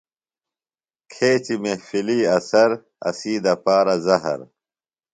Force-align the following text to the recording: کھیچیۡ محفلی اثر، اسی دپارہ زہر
کھیچیۡ 1.11 1.59
محفلی 1.63 2.19
اثر، 2.37 2.69
اسی 3.09 3.33
دپارہ 3.43 3.95
زہر 4.05 4.39